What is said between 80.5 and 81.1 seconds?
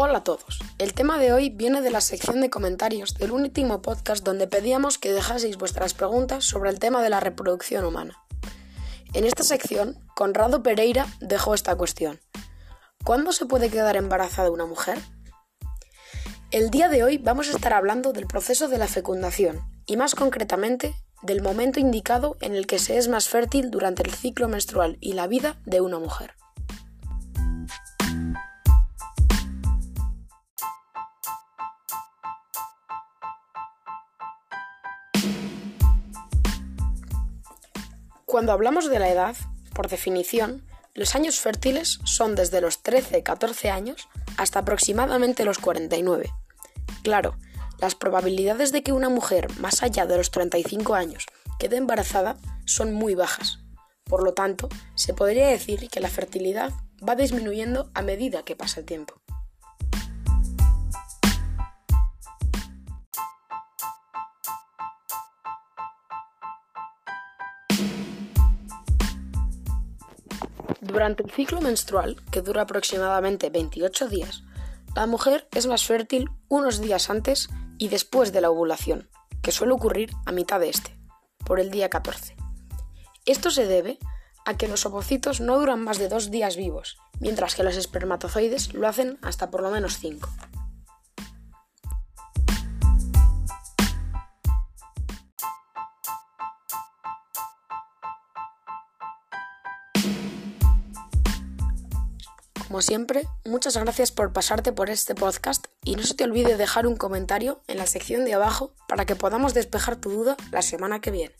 de este,